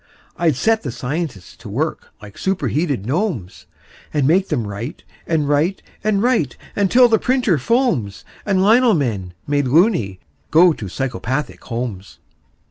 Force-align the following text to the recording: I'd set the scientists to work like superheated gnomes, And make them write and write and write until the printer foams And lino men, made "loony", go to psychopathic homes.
I'd 0.35 0.55
set 0.55 0.81
the 0.81 0.91
scientists 0.91 1.55
to 1.57 1.69
work 1.69 2.11
like 2.23 2.35
superheated 2.35 3.05
gnomes, 3.05 3.67
And 4.11 4.25
make 4.25 4.47
them 4.49 4.65
write 4.65 5.03
and 5.27 5.47
write 5.47 5.83
and 6.03 6.23
write 6.23 6.57
until 6.75 7.07
the 7.07 7.19
printer 7.19 7.59
foams 7.59 8.25
And 8.43 8.65
lino 8.65 8.95
men, 8.95 9.35
made 9.45 9.67
"loony", 9.67 10.19
go 10.49 10.73
to 10.73 10.87
psychopathic 10.89 11.63
homes. 11.65 12.17